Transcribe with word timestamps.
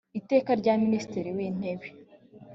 iteka 0.19 0.51
rya 0.61 0.73
minisitiri 0.83 1.29
w 1.37 1.39
intebe 1.47 1.87